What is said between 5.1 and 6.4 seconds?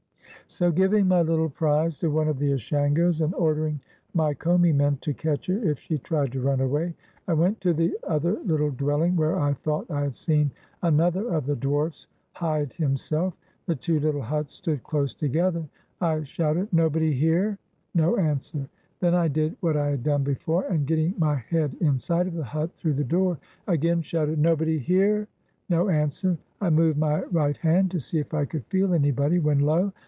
catch her if she tried